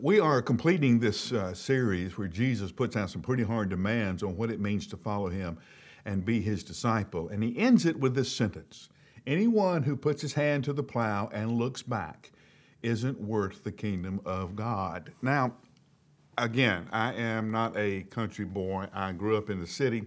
We 0.00 0.20
are 0.20 0.40
completing 0.40 1.00
this 1.00 1.32
uh, 1.32 1.52
series 1.54 2.16
where 2.16 2.28
Jesus 2.28 2.70
puts 2.70 2.94
out 2.94 3.10
some 3.10 3.20
pretty 3.20 3.42
hard 3.42 3.68
demands 3.68 4.22
on 4.22 4.36
what 4.36 4.48
it 4.48 4.60
means 4.60 4.86
to 4.88 4.96
follow 4.96 5.28
him 5.28 5.58
and 6.04 6.24
be 6.24 6.40
his 6.40 6.62
disciple. 6.62 7.30
And 7.30 7.42
he 7.42 7.58
ends 7.58 7.84
it 7.84 7.98
with 7.98 8.14
this 8.14 8.30
sentence 8.30 8.90
Anyone 9.26 9.82
who 9.82 9.96
puts 9.96 10.22
his 10.22 10.32
hand 10.32 10.62
to 10.64 10.72
the 10.72 10.84
plow 10.84 11.28
and 11.32 11.58
looks 11.58 11.82
back 11.82 12.30
isn't 12.80 13.20
worth 13.20 13.64
the 13.64 13.72
kingdom 13.72 14.20
of 14.24 14.54
God. 14.54 15.12
Now, 15.20 15.54
again, 16.38 16.88
I 16.92 17.14
am 17.14 17.50
not 17.50 17.76
a 17.76 18.02
country 18.04 18.44
boy. 18.44 18.86
I 18.94 19.10
grew 19.10 19.36
up 19.36 19.50
in 19.50 19.58
the 19.60 19.66
city. 19.66 20.04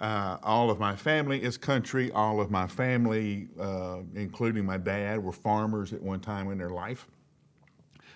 Uh, 0.00 0.38
all 0.42 0.70
of 0.70 0.80
my 0.80 0.96
family 0.96 1.40
is 1.40 1.56
country. 1.56 2.10
All 2.10 2.40
of 2.40 2.50
my 2.50 2.66
family, 2.66 3.46
uh, 3.60 3.98
including 4.16 4.66
my 4.66 4.76
dad, 4.76 5.22
were 5.22 5.30
farmers 5.30 5.92
at 5.92 6.02
one 6.02 6.18
time 6.18 6.50
in 6.50 6.58
their 6.58 6.70
life. 6.70 7.06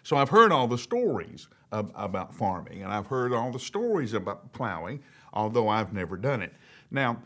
So 0.05 0.19
I've 0.19 0.29
heard 0.29 0.53
all 0.53 0.69
the 0.69 0.79
stories 0.79 1.49
of, 1.73 1.91
about 1.95 2.35
farming, 2.35 2.83
and 2.83 2.93
I've 2.93 3.07
heard 3.07 3.33
all 3.33 3.51
the 3.51 3.59
stories 3.59 4.13
about 4.13 4.53
plowing, 4.53 5.03
although 5.33 5.69
I've 5.69 5.95
never 5.95 6.19
done 6.19 6.43
it. 6.43 6.53
Now, 6.91 7.23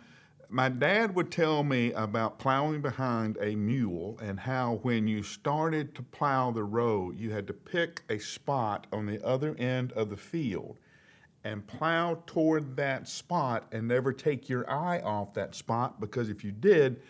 my 0.48 0.68
dad 0.68 1.14
would 1.16 1.30
tell 1.30 1.64
me 1.64 1.92
about 1.92 2.38
plowing 2.38 2.80
behind 2.80 3.36
a 3.40 3.56
mule 3.56 4.16
and 4.22 4.38
how 4.38 4.78
when 4.82 5.08
you 5.08 5.24
started 5.24 5.94
to 5.96 6.02
plow 6.02 6.52
the 6.52 6.62
row, 6.62 7.10
you 7.10 7.32
had 7.32 7.48
to 7.48 7.52
pick 7.52 8.02
a 8.08 8.18
spot 8.18 8.86
on 8.92 9.06
the 9.06 9.22
other 9.26 9.56
end 9.58 9.92
of 9.92 10.08
the 10.08 10.16
field 10.16 10.78
and 11.42 11.66
plow 11.66 12.22
toward 12.26 12.76
that 12.76 13.08
spot 13.08 13.66
and 13.72 13.88
never 13.88 14.12
take 14.12 14.48
your 14.48 14.70
eye 14.70 15.00
off 15.00 15.34
that 15.34 15.54
spot 15.54 16.00
because 16.00 16.30
if 16.30 16.44
you 16.44 16.52
did, 16.52 17.02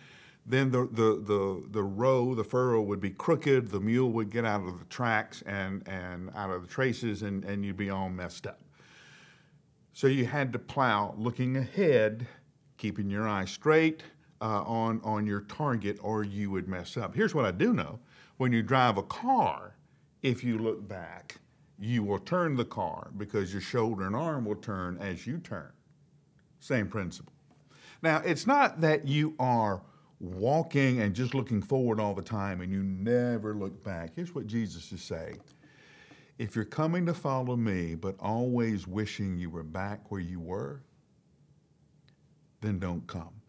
then 0.49 0.71
the, 0.71 0.89
the, 0.91 1.21
the, 1.23 1.63
the 1.69 1.83
row, 1.83 2.33
the 2.33 2.43
furrow 2.43 2.81
would 2.81 2.99
be 2.99 3.11
crooked, 3.11 3.69
the 3.69 3.79
mule 3.79 4.11
would 4.11 4.31
get 4.31 4.45
out 4.45 4.65
of 4.65 4.79
the 4.79 4.85
tracks 4.85 5.43
and, 5.45 5.87
and 5.87 6.31
out 6.35 6.49
of 6.49 6.63
the 6.63 6.67
traces, 6.67 7.21
and, 7.21 7.45
and 7.45 7.63
you'd 7.63 7.77
be 7.77 7.91
all 7.91 8.09
messed 8.09 8.47
up. 8.47 8.59
So 9.93 10.07
you 10.07 10.25
had 10.25 10.51
to 10.53 10.59
plow 10.59 11.13
looking 11.17 11.55
ahead, 11.55 12.25
keeping 12.77 13.11
your 13.11 13.27
eye 13.27 13.45
straight 13.45 14.01
uh, 14.41 14.63
on, 14.63 15.01
on 15.03 15.27
your 15.27 15.41
target, 15.41 15.99
or 16.01 16.23
you 16.23 16.49
would 16.49 16.67
mess 16.67 16.97
up. 16.97 17.13
Here's 17.13 17.35
what 17.35 17.45
I 17.45 17.51
do 17.51 17.71
know 17.71 17.99
when 18.37 18.51
you 18.51 18.63
drive 18.63 18.97
a 18.97 19.03
car, 19.03 19.75
if 20.23 20.43
you 20.43 20.57
look 20.57 20.87
back, 20.87 21.35
you 21.77 22.01
will 22.01 22.19
turn 22.19 22.55
the 22.55 22.65
car 22.65 23.11
because 23.17 23.53
your 23.53 23.61
shoulder 23.61 24.07
and 24.07 24.15
arm 24.15 24.45
will 24.45 24.55
turn 24.55 24.97
as 24.97 25.27
you 25.27 25.37
turn. 25.37 25.71
Same 26.59 26.87
principle. 26.87 27.33
Now, 28.01 28.21
it's 28.25 28.47
not 28.47 28.81
that 28.81 29.07
you 29.07 29.35
are 29.39 29.81
walking 30.19 31.01
and 31.01 31.15
just 31.15 31.33
looking 31.33 31.61
forward 31.61 31.99
all 31.99 32.13
the 32.13 32.21
time 32.21 32.61
and 32.61 32.71
you 32.71 32.83
never 32.83 33.53
look 33.55 33.83
back. 33.83 34.11
Here's 34.15 34.35
what 34.35 34.47
Jesus 34.47 34.91
is 34.91 35.01
saying 35.01 35.39
If 36.37 36.55
you're 36.55 36.65
coming 36.65 37.05
to 37.05 37.13
follow 37.13 37.55
me, 37.55 37.95
but 37.95 38.15
always 38.19 38.87
wishing 38.87 39.37
you 39.37 39.49
were 39.49 39.63
back 39.63 40.11
where 40.11 40.21
you 40.21 40.39
were, 40.39 40.81
then 42.61 42.79
don't 42.79 43.05
come. 43.07 43.39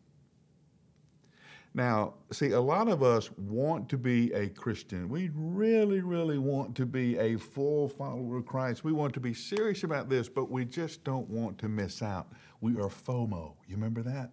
Now, 1.73 2.15
see, 2.33 2.51
a 2.51 2.61
lot 2.61 2.89
of 2.89 3.05
us 3.05 3.31
want 3.37 3.89
to 3.91 3.97
be 3.97 4.33
a 4.33 4.49
Christian. 4.49 5.09
We 5.09 5.31
really, 5.35 6.01
really 6.01 6.39
want 6.39 6.75
to 6.77 6.87
be 6.87 7.17
a 7.17 7.37
full 7.37 7.89
follower 7.89 8.39
of 8.39 8.47
Christ. 8.47 8.83
We 8.83 8.93
want 8.93 9.15
to 9.15 9.21
be 9.21 9.33
serious 9.35 9.85
about 9.85 10.09
this, 10.09 10.29
but 10.29 10.51
we 10.51 10.65
just 10.65 11.05
don't 11.05 11.31
want 11.31 11.59
to 11.59 11.69
miss 11.69 12.03
out. 12.03 12.33
We 12.61 12.73
are 12.73 12.89
FOMO. 12.89 13.55
You 13.69 13.77
remember 13.77 14.03
that? 14.03 14.33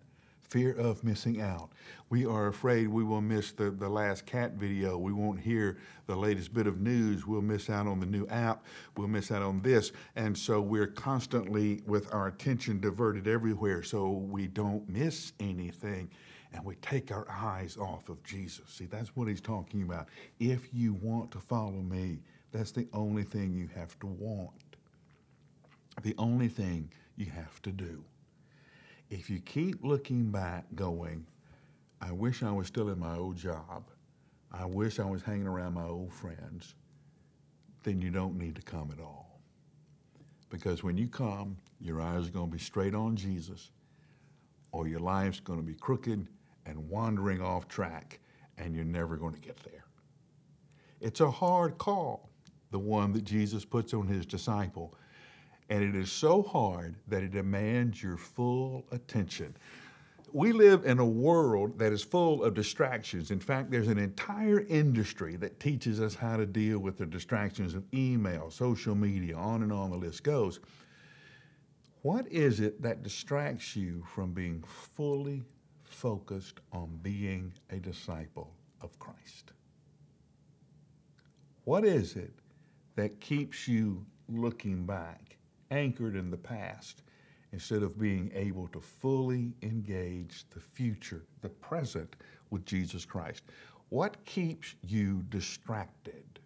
Fear 0.50 0.74
of 0.74 1.04
missing 1.04 1.42
out. 1.42 1.70
We 2.10 2.26
are 2.26 2.48
afraid 2.48 2.88
we 2.88 3.04
will 3.04 3.22
miss 3.22 3.52
the, 3.52 3.70
the 3.70 3.90
last 3.90 4.26
cat 4.26 4.54
video. 4.54 4.98
We 4.98 5.12
won't 5.12 5.40
hear 5.40 5.78
the 6.06 6.16
latest 6.16 6.54
bit 6.54 6.68
of 6.68 6.80
news. 6.80 7.28
We'll 7.28 7.42
miss 7.42 7.70
out 7.70 7.88
on 7.88 8.00
the 8.00 8.06
new 8.06 8.26
app. 8.28 8.64
We'll 8.96 9.10
miss 9.10 9.32
out 9.32 9.42
on 9.42 9.62
this. 9.62 9.92
And 10.16 10.38
so 10.38 10.62
we're 10.62 10.88
constantly 10.88 11.82
with 11.86 12.14
our 12.14 12.28
attention 12.28 12.80
diverted 12.80 13.28
everywhere 13.28 13.84
so 13.84 14.10
we 14.10 14.48
don't 14.48 14.88
miss 14.88 15.34
anything 15.40 16.10
and 16.54 16.64
we 16.64 16.76
take 16.76 17.12
our 17.12 17.28
eyes 17.30 17.78
off 17.78 18.08
of 18.08 18.24
Jesus. 18.24 18.70
See, 18.70 18.86
that's 18.86 19.16
what 19.16 19.28
he's 19.28 19.42
talking 19.42 19.84
about. 19.84 20.08
If 20.40 20.70
you 20.74 20.94
want 20.94 21.30
to 21.32 21.40
follow 21.40 21.82
me, 21.82 22.20
that's 22.54 22.72
the 22.72 22.88
only 22.94 23.24
thing 23.24 23.54
you 23.54 23.68
have 23.76 24.00
to 24.00 24.08
want, 24.08 24.78
the 26.04 26.16
only 26.18 26.48
thing 26.48 26.90
you 27.18 27.26
have 27.26 27.62
to 27.64 27.72
do 27.72 28.04
if 29.10 29.30
you 29.30 29.40
keep 29.40 29.84
looking 29.84 30.32
back 30.32 30.66
going, 30.76 31.26
I 32.02 32.12
wish 32.12 32.44
I 32.44 32.52
was 32.52 32.68
still 32.68 32.90
in 32.90 33.00
my 33.00 33.16
old 33.16 33.38
job, 33.38 33.90
I 34.52 34.66
wish 34.66 35.00
I 35.00 35.06
was 35.06 35.22
hanging 35.22 35.48
around 35.48 35.74
my 35.74 35.86
old 35.86 36.14
friends, 36.14 36.76
then 37.84 38.02
you 38.02 38.12
don't 38.12 38.38
need 38.38 38.56
to 38.56 38.62
come 38.62 38.92
at 38.92 39.02
all. 39.02 39.42
Because 40.50 40.84
when 40.84 40.98
you 40.98 41.08
come, 41.08 41.58
your 41.80 42.02
eyes 42.02 42.28
are 42.28 42.32
going 42.32 42.50
to 42.50 42.52
be 42.52 42.62
straight 42.62 42.96
on 42.96 43.16
Jesus, 43.16 43.72
or 44.72 44.88
your 44.88 45.00
life's 45.00 45.40
going 45.40 45.60
to 45.60 45.66
be 45.66 45.74
crooked 45.74 46.28
and 46.66 46.90
wandering 46.90 47.42
off 47.42 47.68
track, 47.68 48.20
and 48.58 48.76
you're 48.76 48.86
never 48.86 49.18
going 49.18 49.34
to 49.34 49.40
get 49.40 49.58
there. 49.64 49.86
It's 51.00 51.22
a 51.22 51.30
hard 51.30 51.78
call, 51.78 52.30
the 52.72 52.80
one 52.80 53.14
that 53.14 53.24
Jesus 53.24 53.64
puts 53.66 53.94
on 53.94 54.08
his 54.08 54.26
disciple 54.26 54.94
and 55.70 55.84
it 55.84 55.96
is 55.96 56.12
so 56.12 56.42
hard 56.42 56.96
that 57.08 57.24
it 57.24 57.32
demands 57.32 58.02
your 58.02 58.18
full 58.18 58.86
attention. 58.92 59.56
We 60.34 60.52
live 60.52 60.86
in 60.86 61.00
a 61.00 61.06
world 61.06 61.80
that 61.80 61.92
is 61.92 62.04
full 62.04 62.44
of 62.44 62.54
distractions. 62.54 63.32
In 63.32 63.40
fact, 63.40 63.72
there's 63.72 63.88
an 63.88 63.98
entire 63.98 64.62
industry 64.62 65.36
that 65.38 65.60
teaches 65.60 66.02
us 66.02 66.16
how 66.16 66.38
to 66.38 66.46
deal 66.46 66.80
with 66.80 66.98
the 66.98 67.06
distractions 67.06 67.74
of 67.74 67.84
email, 67.94 68.50
social 68.50 68.96
media, 68.96 69.36
on 69.36 69.64
and 69.64 69.72
on 69.72 69.90
the 69.90 69.98
list 69.98 70.24
goes. 70.24 70.60
What 72.02 72.28
is 72.28 72.60
it 72.60 72.82
that 72.82 73.04
distracts 73.04 73.76
you 73.76 74.04
from 74.14 74.34
being 74.34 74.64
fully 74.64 75.44
focused 75.84 76.60
on 76.72 77.00
being 77.02 77.54
a 77.70 77.78
disciple 77.78 78.54
of 78.82 78.98
Christ? 79.00 79.52
What 81.64 81.84
is 81.84 82.16
it 82.16 82.34
that 82.96 83.20
keeps 83.20 83.68
you 83.68 84.06
looking 84.30 84.86
back 84.86 85.37
anchored 85.72 86.16
in 86.16 86.32
the 86.32 86.38
past 86.38 87.04
instead 87.54 87.84
of 87.84 88.00
being 88.00 88.32
able 88.36 88.68
to 88.70 88.80
fully 88.80 89.54
engage 89.62 90.46
the 90.54 90.60
future, 90.60 91.24
the 91.42 91.50
present 91.50 92.16
with 92.50 92.66
Jesus 92.66 93.06
Christ. 93.06 93.44
What 93.90 94.24
keeps 94.26 94.76
you 94.84 95.24
distracted? 95.30 96.40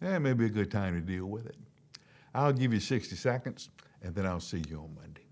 That 0.00 0.20
may 0.20 0.32
be 0.32 0.46
a 0.46 0.50
good 0.50 0.70
time 0.70 0.94
to 0.94 1.00
deal 1.00 1.26
with 1.26 1.46
it. 1.46 1.56
I'll 2.34 2.52
give 2.52 2.72
you 2.72 2.80
60 2.80 3.14
seconds 3.16 3.70
and 4.02 4.14
then 4.14 4.26
I'll 4.26 4.40
see 4.40 4.62
you 4.68 4.78
on 4.78 4.94
Monday. 4.94 5.25